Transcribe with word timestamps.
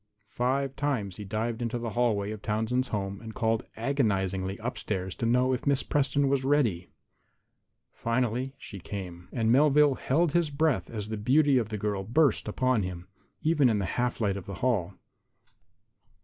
Five 0.31 0.75
times 0.75 1.17
he 1.17 1.23
dived 1.25 1.61
into 1.61 1.77
the 1.77 1.91
hallway 1.91 2.31
of 2.31 2.41
Townsend's 2.41 2.87
home 2.87 3.21
and 3.21 3.35
called 3.35 3.67
agonizingly 3.77 4.57
upstairs 4.57 5.13
to 5.17 5.27
know 5.27 5.53
if 5.53 5.67
Miss 5.67 5.83
Preston 5.83 6.27
was 6.27 6.43
ready. 6.43 6.89
Finally 7.93 8.55
she 8.57 8.79
came. 8.79 9.29
And 9.31 9.51
Melvale 9.51 9.93
held 9.99 10.31
his 10.31 10.49
breath 10.49 10.89
as 10.89 11.09
the 11.09 11.17
beauty 11.17 11.59
of 11.59 11.69
the 11.69 11.77
girl 11.77 12.03
burst 12.03 12.47
upon 12.47 12.81
him, 12.81 13.09
even 13.43 13.69
in 13.69 13.77
the 13.77 13.85
half 13.93 14.19
light 14.19 14.37
of 14.37 14.47
the 14.47 14.55
hall. 14.65 14.95